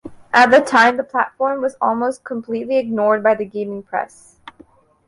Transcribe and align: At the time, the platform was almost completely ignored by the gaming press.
At 0.33 0.49
the 0.49 0.61
time, 0.61 0.97
the 0.97 1.03
platform 1.03 1.61
was 1.61 1.75
almost 1.79 2.23
completely 2.23 2.77
ignored 2.77 3.21
by 3.21 3.35
the 3.35 3.45
gaming 3.45 3.83
press. 3.83 4.39